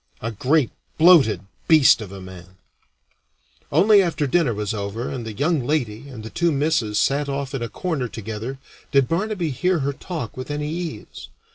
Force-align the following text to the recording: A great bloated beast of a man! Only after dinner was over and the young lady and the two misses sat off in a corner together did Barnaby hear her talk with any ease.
A 0.19 0.31
great 0.31 0.71
bloated 0.97 1.41
beast 1.67 2.01
of 2.01 2.11
a 2.11 2.19
man! 2.19 2.55
Only 3.71 4.01
after 4.01 4.25
dinner 4.25 4.51
was 4.51 4.73
over 4.73 5.07
and 5.11 5.27
the 5.27 5.31
young 5.33 5.63
lady 5.63 6.09
and 6.09 6.23
the 6.23 6.31
two 6.31 6.51
misses 6.51 6.97
sat 6.97 7.29
off 7.29 7.53
in 7.53 7.61
a 7.61 7.69
corner 7.69 8.07
together 8.07 8.57
did 8.91 9.07
Barnaby 9.07 9.51
hear 9.51 9.81
her 9.85 9.93
talk 9.93 10.35
with 10.35 10.49
any 10.49 10.69
ease. 10.71 11.27